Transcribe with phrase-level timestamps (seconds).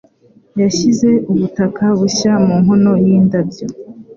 [0.61, 3.65] Yashyize ubutaka bushya mu nkono yindabyo.